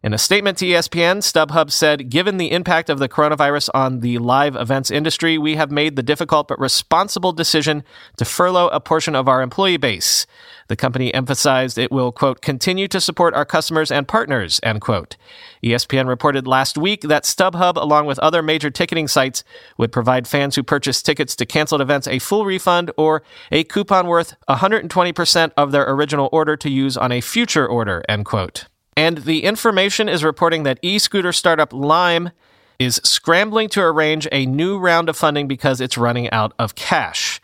In 0.00 0.14
a 0.14 0.18
statement 0.18 0.56
to 0.58 0.64
ESPN, 0.64 1.18
StubHub 1.18 1.72
said, 1.72 2.08
Given 2.08 2.36
the 2.36 2.52
impact 2.52 2.88
of 2.88 3.00
the 3.00 3.08
coronavirus 3.08 3.68
on 3.74 3.98
the 3.98 4.18
live 4.18 4.54
events 4.54 4.92
industry, 4.92 5.38
we 5.38 5.56
have 5.56 5.72
made 5.72 5.96
the 5.96 6.04
difficult 6.04 6.46
but 6.46 6.60
responsible 6.60 7.32
decision 7.32 7.82
to 8.16 8.24
furlough 8.24 8.68
a 8.68 8.78
portion 8.78 9.16
of 9.16 9.26
our 9.26 9.42
employee 9.42 9.76
base. 9.76 10.24
The 10.68 10.76
company 10.76 11.12
emphasized 11.12 11.78
it 11.78 11.90
will, 11.90 12.12
quote, 12.12 12.42
continue 12.42 12.86
to 12.86 13.00
support 13.00 13.34
our 13.34 13.44
customers 13.44 13.90
and 13.90 14.06
partners, 14.06 14.60
end 14.62 14.82
quote. 14.82 15.16
ESPN 15.64 16.06
reported 16.06 16.46
last 16.46 16.78
week 16.78 17.00
that 17.00 17.24
StubHub, 17.24 17.74
along 17.74 18.06
with 18.06 18.20
other 18.20 18.40
major 18.40 18.70
ticketing 18.70 19.08
sites, 19.08 19.42
would 19.78 19.90
provide 19.90 20.28
fans 20.28 20.54
who 20.54 20.62
purchase 20.62 21.02
tickets 21.02 21.34
to 21.34 21.44
canceled 21.44 21.80
events 21.80 22.06
a 22.06 22.20
full 22.20 22.44
refund 22.44 22.92
or 22.96 23.24
a 23.50 23.64
coupon 23.64 24.06
worth 24.06 24.36
120% 24.48 25.50
of 25.56 25.72
their 25.72 25.90
original 25.92 26.28
order 26.30 26.56
to 26.56 26.70
use 26.70 26.96
on 26.96 27.10
a 27.10 27.20
future 27.20 27.66
order, 27.66 28.04
end 28.08 28.24
quote. 28.24 28.66
And 28.98 29.18
the 29.18 29.44
information 29.44 30.08
is 30.08 30.24
reporting 30.24 30.64
that 30.64 30.80
e 30.82 30.98
scooter 30.98 31.32
startup 31.32 31.72
Lime 31.72 32.32
is 32.80 33.00
scrambling 33.04 33.68
to 33.68 33.80
arrange 33.80 34.26
a 34.32 34.44
new 34.44 34.76
round 34.76 35.08
of 35.08 35.16
funding 35.16 35.46
because 35.46 35.80
it's 35.80 35.96
running 35.96 36.28
out 36.32 36.52
of 36.58 36.74
cash. 36.74 37.40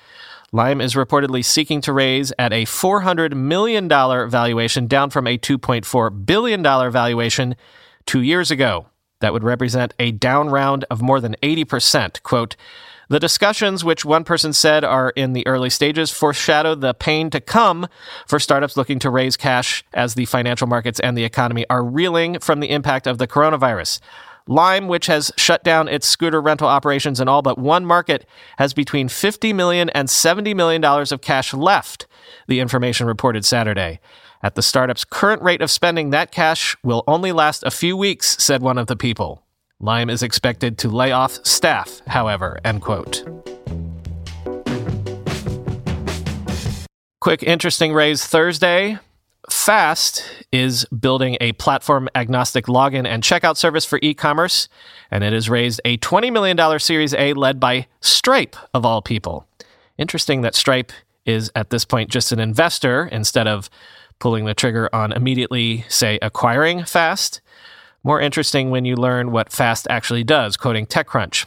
Lime 0.50 0.80
is 0.80 0.94
reportedly 0.94 1.44
seeking 1.44 1.80
to 1.82 1.92
raise 1.92 2.32
at 2.40 2.52
a 2.52 2.64
$400 2.64 3.34
million 3.34 3.88
valuation, 3.88 4.88
down 4.88 5.11
from 5.11 5.28
a 5.28 5.38
$2.4 5.38 6.26
billion 6.26 6.61
valuation 6.61 7.54
two 8.04 8.23
years 8.23 8.50
ago. 8.50 8.87
That 9.20 9.32
would 9.32 9.44
represent 9.44 9.94
a 10.00 10.11
down 10.11 10.49
round 10.49 10.84
of 10.90 11.02
more 11.02 11.20
than 11.20 11.37
80%. 11.40 12.20
Quote, 12.25 12.56
the 13.08 13.20
discussions, 13.20 13.84
which 13.84 14.04
one 14.04 14.25
person 14.25 14.52
said 14.52 14.84
are 14.84 15.11
in 15.11 15.32
the 15.32 15.46
early 15.46 15.70
stages, 15.70 16.11
foreshadow 16.11 16.75
the 16.75 16.94
pain 16.94 17.30
to 17.30 17.40
come 17.40 17.87
for 18.26 18.38
startups 18.38 18.76
looking 18.76 18.99
to 19.00 19.11
raise 19.11 19.37
cash 19.37 19.84
as 19.92 20.14
the 20.14 20.25
financial 20.25 20.66
markets 20.66 21.00
and 21.00 21.16
the 21.16 21.25
economy 21.25 21.66
are 21.68 21.84
reeling 21.84 22.38
from 22.38 22.61
the 22.61 22.70
impact 22.70 23.06
of 23.06 23.18
the 23.18 23.26
coronavirus. 23.26 24.00
Lime, 24.46 24.88
which 24.88 25.06
has 25.06 25.32
shut 25.37 25.64
down 25.64 25.88
its 25.88 26.06
scooter 26.06 26.40
rental 26.40 26.68
operations 26.68 27.18
in 27.18 27.28
all 27.28 27.40
but 27.40 27.58
one 27.58 27.87
market, 27.87 28.26
has 28.58 28.75
between 28.75 29.08
$50 29.08 29.54
million 29.54 29.88
and 29.90 30.08
$70 30.08 30.54
million 30.54 30.84
of 30.84 31.20
cash 31.23 31.54
left, 31.54 32.06
the 32.46 32.61
information 32.61 33.06
reported 33.06 33.44
Saturday. 33.44 34.00
At 34.42 34.54
the 34.54 34.62
startup's 34.62 35.04
current 35.04 35.40
rate 35.40 35.62
of 35.62 35.70
spending, 35.70 36.11
that 36.11 36.30
cash 36.30 36.76
will 36.82 37.04
only 37.06 37.32
last 37.32 37.62
a 37.64 37.70
few 37.70 37.96
weeks, 37.96 38.37
said 38.42 38.61
one 38.61 38.76
of 38.76 38.87
the 38.87 38.96
people. 38.96 39.43
Lime 39.81 40.09
is 40.09 40.23
expected 40.23 40.78
to 40.78 40.88
lay 40.88 41.11
off 41.11 41.45
staff, 41.45 42.00
however, 42.07 42.59
end 42.64 42.81
quote. 42.81 43.25
Quick, 47.21 47.43
interesting 47.43 47.93
raise 47.93 48.25
Thursday. 48.25 48.99
Fast 49.50 50.25
is 50.52 50.85
building 50.87 51.37
a 51.40 51.52
platform 51.52 52.09
agnostic 52.14 52.66
login 52.66 53.07
and 53.07 53.23
checkout 53.23 53.57
service 53.57 53.85
for 53.85 53.99
e 54.00 54.14
commerce, 54.14 54.69
and 55.11 55.25
it 55.25 55.33
has 55.33 55.50
raised 55.50 55.81
a 55.85 55.99
$20 55.99 56.33
million 56.33 56.78
Series 56.78 57.12
A 57.14 57.33
led 57.35 57.59
by 57.59 57.87
Stripe, 58.00 58.57
of 58.73 58.87
all 58.87 59.02
people. 59.02 59.47
Interesting 59.99 60.43
that 60.43 60.54
Stripe 60.54 60.93
is 61.26 61.50
at 61.57 61.71
this 61.71 61.85
point 61.85 62.11
just 62.11 62.31
an 62.31 62.38
investor 62.38 63.09
instead 63.11 63.49
of 63.49 63.69
pulling 64.19 64.45
the 64.45 64.54
trigger 64.54 64.88
on 64.95 65.12
immediately, 65.12 65.85
say, 65.88 66.19
acquiring 66.23 66.85
Fast. 66.85 67.40
More 68.06 68.20
interesting 68.20 68.68
when 68.68 68.84
you 68.84 68.96
learn 68.96 69.32
what 69.32 69.50
Fast 69.50 69.87
actually 69.88 70.25
does, 70.25 70.58
quoting 70.58 70.84
TechCrunch. 70.84 71.46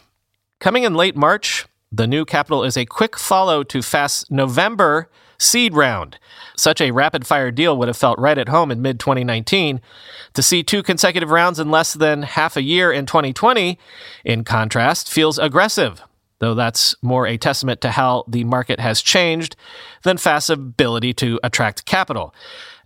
Coming 0.60 0.84
in 0.84 0.96
late 0.96 1.16
March, 1.16 1.68
the 1.92 2.08
new 2.08 2.26
capital 2.26 2.64
is 2.64 2.76
a 2.76 2.86
quick 2.86 3.18
follow 3.20 3.64
to 3.64 3.84
Fast's 3.84 4.30
November 4.32 5.08
seed 5.38 5.76
round. 5.76 6.18
Such 6.56 6.82
a 6.82 6.90
rapid 6.90 7.28
fire 7.28 7.52
deal 7.52 7.78
would 7.78 7.88
have 7.88 7.96
felt 7.96 8.18
right 8.18 8.40
at 8.40 8.50
home 8.50 8.72
in 8.72 8.82
mid 8.82 9.00
2019. 9.00 9.82
To 10.34 10.42
see 10.42 10.64
two 10.64 10.82
consecutive 10.82 11.30
rounds 11.30 11.60
in 11.60 11.70
less 11.70 11.94
than 11.94 12.24
half 12.24 12.58
a 12.58 12.64
year 12.64 12.92
in 12.92 13.06
2020, 13.06 13.78
in 14.26 14.44
contrast, 14.44 15.12
feels 15.12 15.38
aggressive, 15.38 16.02
though 16.40 16.56
that's 16.56 16.96
more 17.04 17.28
a 17.28 17.38
testament 17.38 17.82
to 17.82 17.92
how 17.92 18.24
the 18.28 18.44
market 18.44 18.80
has 18.80 19.04
changed 19.04 19.56
than 20.02 20.18
Fast's 20.18 20.50
ability 20.50 21.14
to 21.14 21.40
attract 21.44 21.86
capital. 21.86 22.34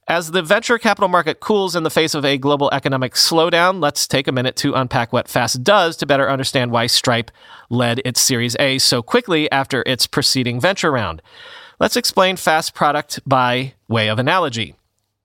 As 0.07 0.31
the 0.31 0.41
venture 0.41 0.77
capital 0.77 1.07
market 1.07 1.39
cools 1.39 1.75
in 1.75 1.83
the 1.83 1.89
face 1.89 2.15
of 2.15 2.25
a 2.25 2.37
global 2.37 2.69
economic 2.73 3.13
slowdown, 3.13 3.81
let's 3.81 4.07
take 4.07 4.27
a 4.27 4.31
minute 4.31 4.55
to 4.57 4.73
unpack 4.73 5.13
what 5.13 5.27
Fast 5.27 5.63
does 5.63 5.95
to 5.97 6.07
better 6.07 6.29
understand 6.29 6.71
why 6.71 6.87
Stripe 6.87 7.29
led 7.69 8.01
its 8.03 8.19
Series 8.19 8.57
A 8.59 8.79
so 8.79 9.01
quickly 9.01 9.49
after 9.51 9.83
its 9.85 10.07
preceding 10.07 10.59
venture 10.59 10.91
round. 10.91 11.21
Let's 11.79 11.95
explain 11.95 12.35
Fast 12.35 12.73
product 12.73 13.19
by 13.27 13.75
way 13.87 14.09
of 14.09 14.19
analogy. 14.19 14.75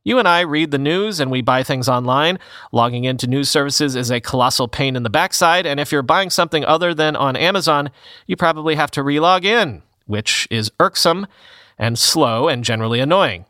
You 0.04 0.20
and 0.20 0.28
I 0.28 0.42
read 0.42 0.70
the 0.70 0.78
news 0.78 1.18
and 1.18 1.32
we 1.32 1.40
buy 1.40 1.62
things 1.64 1.88
online. 1.88 2.38
Logging 2.70 3.04
into 3.04 3.26
news 3.26 3.48
services 3.48 3.96
is 3.96 4.10
a 4.10 4.20
colossal 4.20 4.68
pain 4.68 4.94
in 4.94 5.02
the 5.02 5.10
backside, 5.10 5.66
and 5.66 5.80
if 5.80 5.90
you're 5.90 6.02
buying 6.02 6.30
something 6.30 6.64
other 6.64 6.94
than 6.94 7.16
on 7.16 7.34
Amazon, 7.34 7.90
you 8.26 8.36
probably 8.36 8.76
have 8.76 8.92
to 8.92 9.02
relog 9.02 9.44
in, 9.44 9.82
which 10.06 10.46
is 10.50 10.70
irksome 10.78 11.26
and 11.76 11.98
slow 11.98 12.46
and 12.46 12.62
generally 12.62 13.00
annoying. 13.00 13.46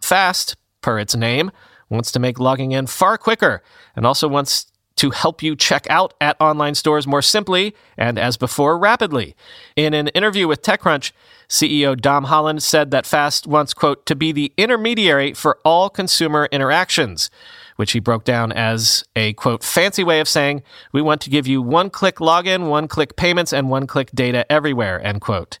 Fast 0.00 0.56
per 0.80 0.98
its 0.98 1.14
name, 1.14 1.50
wants 1.88 2.12
to 2.12 2.18
make 2.18 2.38
logging 2.38 2.72
in 2.72 2.86
far 2.86 3.18
quicker 3.18 3.62
and 3.96 4.06
also 4.06 4.28
wants 4.28 4.70
to 4.98 5.10
help 5.10 5.44
you 5.44 5.54
check 5.54 5.86
out 5.88 6.12
at 6.20 6.36
online 6.40 6.74
stores 6.74 7.06
more 7.06 7.22
simply 7.22 7.72
and, 7.96 8.18
as 8.18 8.36
before, 8.36 8.76
rapidly. 8.76 9.36
In 9.76 9.94
an 9.94 10.08
interview 10.08 10.48
with 10.48 10.60
TechCrunch, 10.62 11.12
CEO 11.48 11.98
Domm 11.98 12.26
Holland 12.26 12.64
said 12.64 12.90
that 12.90 13.06
Fast 13.06 13.46
wants, 13.46 13.72
quote, 13.72 14.04
to 14.06 14.16
be 14.16 14.32
the 14.32 14.52
intermediary 14.56 15.34
for 15.34 15.58
all 15.64 15.88
consumer 15.88 16.48
interactions, 16.50 17.30
which 17.76 17.92
he 17.92 18.00
broke 18.00 18.24
down 18.24 18.50
as 18.50 19.04
a, 19.14 19.34
quote, 19.34 19.62
fancy 19.62 20.02
way 20.02 20.18
of 20.18 20.28
saying, 20.28 20.64
we 20.92 21.00
want 21.00 21.20
to 21.20 21.30
give 21.30 21.46
you 21.46 21.62
one 21.62 21.90
click 21.90 22.16
login, 22.16 22.68
one 22.68 22.88
click 22.88 23.14
payments, 23.14 23.52
and 23.52 23.70
one 23.70 23.86
click 23.86 24.10
data 24.12 24.50
everywhere, 24.50 25.00
end 25.06 25.20
quote. 25.20 25.60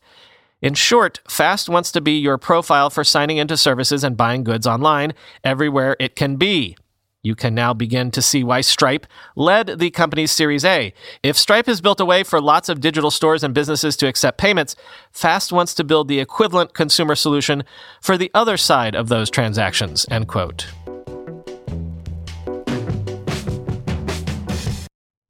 In 0.60 0.74
short, 0.74 1.20
Fast 1.28 1.68
wants 1.68 1.92
to 1.92 2.00
be 2.00 2.18
your 2.18 2.36
profile 2.36 2.90
for 2.90 3.04
signing 3.04 3.36
into 3.36 3.56
services 3.56 4.02
and 4.02 4.16
buying 4.16 4.42
goods 4.42 4.66
online 4.66 5.14
everywhere 5.44 5.96
it 6.00 6.16
can 6.16 6.34
be. 6.34 6.76
You 7.22 7.36
can 7.36 7.54
now 7.54 7.74
begin 7.74 8.10
to 8.12 8.22
see 8.22 8.42
why 8.42 8.62
Stripe 8.62 9.06
led 9.36 9.78
the 9.78 9.90
company's 9.90 10.32
Series 10.32 10.64
A. 10.64 10.92
If 11.22 11.36
Stripe 11.36 11.66
has 11.66 11.80
built 11.80 12.00
a 12.00 12.04
way 12.04 12.24
for 12.24 12.40
lots 12.40 12.68
of 12.68 12.80
digital 12.80 13.12
stores 13.12 13.44
and 13.44 13.54
businesses 13.54 13.96
to 13.98 14.08
accept 14.08 14.38
payments, 14.38 14.74
Fast 15.12 15.52
wants 15.52 15.74
to 15.74 15.84
build 15.84 16.08
the 16.08 16.18
equivalent 16.18 16.74
consumer 16.74 17.14
solution 17.14 17.62
for 18.00 18.16
the 18.16 18.30
other 18.34 18.56
side 18.56 18.96
of 18.96 19.08
those 19.08 19.30
transactions. 19.30 20.06
End 20.10 20.26
quote. 20.26 20.66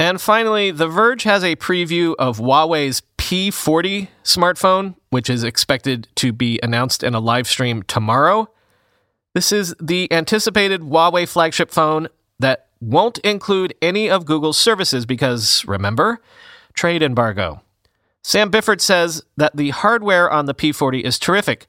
And 0.00 0.20
finally, 0.20 0.70
The 0.70 0.86
Verge 0.86 1.24
has 1.24 1.42
a 1.42 1.56
preview 1.56 2.14
of 2.18 2.38
Huawei's 2.38 3.02
P40 3.28 4.08
smartphone, 4.24 4.94
which 5.10 5.28
is 5.28 5.44
expected 5.44 6.08
to 6.14 6.32
be 6.32 6.58
announced 6.62 7.02
in 7.02 7.14
a 7.14 7.20
live 7.20 7.46
stream 7.46 7.82
tomorrow. 7.82 8.48
This 9.34 9.52
is 9.52 9.74
the 9.78 10.10
anticipated 10.10 10.80
Huawei 10.80 11.28
flagship 11.28 11.70
phone 11.70 12.08
that 12.38 12.68
won't 12.80 13.18
include 13.18 13.74
any 13.82 14.08
of 14.08 14.24
Google's 14.24 14.56
services 14.56 15.04
because, 15.04 15.62
remember, 15.66 16.22
trade 16.72 17.02
embargo. 17.02 17.60
Sam 18.22 18.50
Byford 18.50 18.80
says 18.80 19.22
that 19.36 19.54
the 19.54 19.70
hardware 19.70 20.30
on 20.30 20.46
the 20.46 20.54
P40 20.54 21.02
is 21.02 21.18
terrific, 21.18 21.66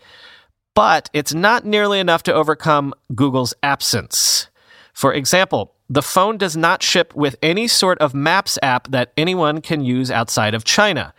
but 0.74 1.10
it's 1.12 1.34
not 1.34 1.66
nearly 1.66 2.00
enough 2.00 2.24
to 2.24 2.34
overcome 2.34 2.94
Google's 3.14 3.54
absence. 3.62 4.48
For 4.94 5.14
example, 5.14 5.74
the 5.90 6.02
phone 6.02 6.38
does 6.38 6.56
not 6.56 6.82
ship 6.82 7.14
with 7.16 7.36
any 7.44 7.68
sort 7.68 7.98
of 8.00 8.14
Maps 8.14 8.58
app 8.64 8.88
that 8.92 9.12
anyone 9.18 9.60
can 9.60 9.84
use 9.84 10.10
outside 10.10 10.54
of 10.54 10.64
China. 10.64 11.14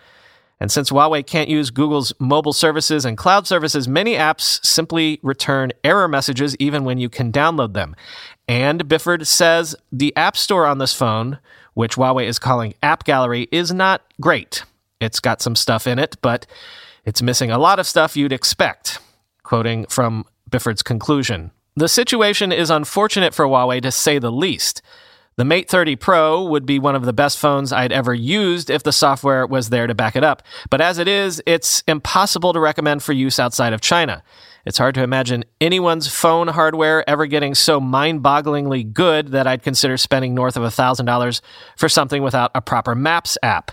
And 0.61 0.71
since 0.71 0.91
Huawei 0.91 1.27
can't 1.27 1.49
use 1.49 1.71
Google's 1.71 2.13
mobile 2.19 2.53
services 2.53 3.07
and 3.07 3.17
cloud 3.17 3.47
services, 3.47 3.89
many 3.89 4.15
apps 4.15 4.65
simply 4.65 5.19
return 5.23 5.73
error 5.83 6.07
messages 6.07 6.55
even 6.59 6.85
when 6.85 6.99
you 6.99 7.09
can 7.09 7.33
download 7.33 7.73
them. 7.73 7.97
And 8.47 8.87
Byford 8.87 9.27
says 9.27 9.75
the 9.91 10.15
App 10.17 10.37
Store 10.37 10.67
on 10.67 10.79
this 10.79 10.93
phone, 10.93 11.39
which 11.75 11.97
Huawei 11.97 12.27
is 12.27 12.39
calling 12.39 12.75
App 12.83 13.05
Gallery, 13.05 13.49
is 13.51 13.73
not 13.73 14.03
great. 14.21 14.65
It's 15.01 15.21
got 15.21 15.41
some 15.41 15.57
stuff 15.57 15.87
in 15.87 15.99
it, 15.99 16.17
but 16.21 16.47
it's 17.07 17.23
missing 17.23 17.51
a 17.51 17.59
lot 17.59 17.79
of 17.79 17.87
stuff 17.87 18.17
you'd 18.17 18.33
expect. 18.33 18.99
Quoting 19.43 19.87
from 19.87 20.27
Byford's 20.51 20.83
conclusion 20.83 21.53
The 21.75 21.89
situation 21.89 22.53
is 22.53 22.69
unfortunate 22.69 23.33
for 23.35 23.47
Huawei 23.47 23.81
to 23.81 23.91
say 23.91 24.19
the 24.19 24.31
least. 24.31 24.83
The 25.37 25.45
Mate 25.45 25.71
30 25.71 25.97
Pro 25.97 26.43
would 26.43 26.67
be 26.67 26.79
one 26.79 26.95
of 26.95 27.05
the 27.05 27.13
best 27.13 27.39
phones 27.39 27.73
I'd 27.73 27.93
ever 27.93 28.13
used 28.13 28.69
if 28.69 28.83
the 28.83 28.93
software 28.93 29.47
was 29.47 29.71
there 29.71 29.87
to 29.87 29.95
back 29.95 30.17
it 30.17 30.25
up. 30.25 30.43
But 30.69 30.81
as 30.81 30.99
it 30.99 31.09
is, 31.09 31.43
it's 31.47 31.83
impossible 31.87 32.53
to 32.53 32.61
recommend 32.61 33.03
for 33.03 33.13
use 33.13 33.39
outside 33.39 33.73
of 33.73 33.81
China. 33.81 34.23
It's 34.67 34.77
hard 34.77 34.95
to 34.97 35.03
imagine 35.03 35.45
anyone's 35.61 36.09
phone 36.09 36.49
hardware 36.49 37.09
ever 37.09 37.27
getting 37.27 37.55
so 37.55 37.81
mind 37.81 38.23
bogglingly 38.23 38.93
good 38.93 39.29
that 39.29 39.47
I'd 39.47 39.63
consider 39.63 39.97
spending 39.97 40.35
north 40.35 40.57
of 40.57 40.63
$1,000 40.63 41.41
for 41.77 41.89
something 41.89 42.23
without 42.23 42.51
a 42.55 42.61
proper 42.61 42.95
Maps 42.95 43.39
app. 43.43 43.71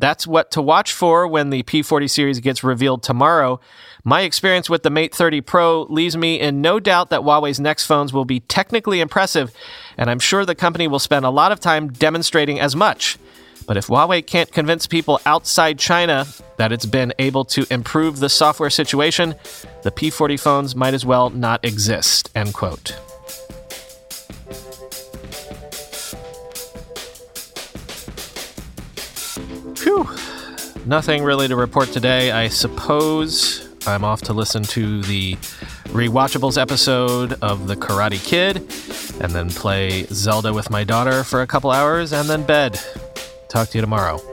That's 0.00 0.26
what 0.26 0.50
to 0.52 0.62
watch 0.62 0.94
for 0.94 1.28
when 1.28 1.50
the 1.50 1.62
P40 1.62 2.08
series 2.08 2.40
gets 2.40 2.64
revealed 2.64 3.02
tomorrow. 3.02 3.60
My 4.02 4.22
experience 4.22 4.70
with 4.70 4.82
the 4.82 4.88
Mate 4.88 5.14
30 5.14 5.42
Pro 5.42 5.82
leaves 5.82 6.16
me 6.16 6.40
in 6.40 6.62
no 6.62 6.80
doubt 6.80 7.10
that 7.10 7.20
Huawei's 7.20 7.60
next 7.60 7.84
phones 7.84 8.10
will 8.10 8.24
be 8.24 8.40
technically 8.40 9.00
impressive, 9.00 9.52
and 9.98 10.08
I'm 10.08 10.18
sure 10.18 10.46
the 10.46 10.54
company 10.54 10.88
will 10.88 10.98
spend 10.98 11.26
a 11.26 11.30
lot 11.30 11.52
of 11.52 11.60
time 11.60 11.92
demonstrating 11.92 12.58
as 12.58 12.74
much. 12.74 13.18
But 13.66 13.76
if 13.76 13.88
Huawei 13.88 14.26
can't 14.26 14.50
convince 14.50 14.86
people 14.86 15.20
outside 15.26 15.78
China 15.78 16.26
that 16.56 16.72
it's 16.72 16.86
been 16.86 17.12
able 17.18 17.44
to 17.44 17.66
improve 17.70 18.20
the 18.20 18.30
software 18.30 18.70
situation, 18.70 19.34
the 19.82 19.90
P40 19.90 20.40
phones 20.40 20.74
might 20.74 20.94
as 20.94 21.04
well 21.04 21.28
not 21.28 21.62
exist. 21.62 22.30
End 22.34 22.54
quote. 22.54 22.98
Phew. 29.90 30.08
Nothing 30.86 31.24
really 31.24 31.48
to 31.48 31.56
report 31.56 31.88
today. 31.88 32.30
I 32.30 32.46
suppose 32.46 33.68
I'm 33.88 34.04
off 34.04 34.22
to 34.22 34.32
listen 34.32 34.62
to 34.62 35.02
the 35.02 35.34
Rewatchables 35.88 36.60
episode 36.60 37.32
of 37.42 37.66
The 37.66 37.74
Karate 37.74 38.24
Kid, 38.24 38.58
and 39.20 39.32
then 39.32 39.50
play 39.50 40.04
Zelda 40.04 40.52
with 40.52 40.70
my 40.70 40.84
daughter 40.84 41.24
for 41.24 41.42
a 41.42 41.46
couple 41.46 41.72
hours, 41.72 42.12
and 42.12 42.28
then 42.28 42.44
bed. 42.46 42.78
Talk 43.48 43.70
to 43.70 43.78
you 43.78 43.82
tomorrow. 43.82 44.29